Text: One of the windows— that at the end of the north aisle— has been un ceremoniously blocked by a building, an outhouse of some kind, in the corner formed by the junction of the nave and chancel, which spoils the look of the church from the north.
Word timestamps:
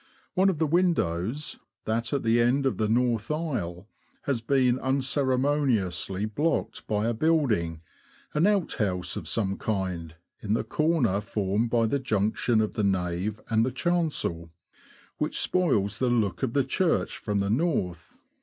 One 0.33 0.49
of 0.49 0.57
the 0.57 0.65
windows— 0.65 1.59
that 1.85 2.11
at 2.11 2.23
the 2.23 2.41
end 2.41 2.65
of 2.65 2.77
the 2.77 2.89
north 2.89 3.29
aisle— 3.29 3.87
has 4.23 4.41
been 4.41 4.79
un 4.79 4.99
ceremoniously 4.99 6.25
blocked 6.25 6.87
by 6.87 7.05
a 7.05 7.13
building, 7.13 7.81
an 8.33 8.47
outhouse 8.47 9.15
of 9.15 9.27
some 9.27 9.59
kind, 9.59 10.15
in 10.41 10.55
the 10.55 10.63
corner 10.63 11.21
formed 11.21 11.69
by 11.69 11.85
the 11.85 11.99
junction 11.99 12.61
of 12.61 12.73
the 12.73 12.83
nave 12.83 13.39
and 13.51 13.75
chancel, 13.75 14.49
which 15.19 15.39
spoils 15.39 15.99
the 15.99 16.09
look 16.09 16.41
of 16.41 16.53
the 16.53 16.63
church 16.65 17.19
from 17.19 17.39
the 17.39 17.51
north. 17.51 18.15